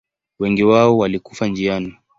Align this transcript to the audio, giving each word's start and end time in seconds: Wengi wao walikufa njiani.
Wengi 0.39 0.63
wao 0.63 0.97
walikufa 0.97 1.47
njiani. 1.47 1.97